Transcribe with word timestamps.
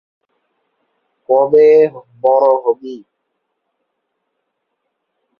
কবে 1.29 1.67
বড় 2.23 2.47
হবি? 2.63 2.95